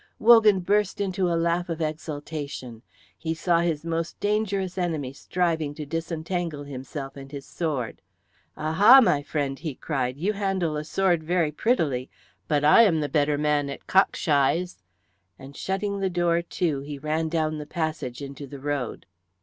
[0.17, 2.81] Wogan burst into a laugh of exultation;
[3.15, 8.01] he saw his most dangerous enemy striving to disentangle himself and his sword.
[8.57, 12.09] "Aha, my friend," he cried, "you handle a sword very prettily,
[12.47, 14.81] but I am the better man at cock shies."
[15.37, 19.05] And shutting the door to be ran down the passage into the road.